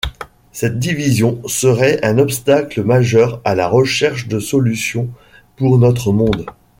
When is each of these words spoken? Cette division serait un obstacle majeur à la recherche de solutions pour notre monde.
Cette 0.51 0.79
division 0.79 1.39
serait 1.47 2.03
un 2.03 2.17
obstacle 2.17 2.81
majeur 2.83 3.39
à 3.45 3.53
la 3.53 3.67
recherche 3.67 4.27
de 4.27 4.39
solutions 4.39 5.11
pour 5.57 5.77
notre 5.77 6.11
monde. 6.11 6.47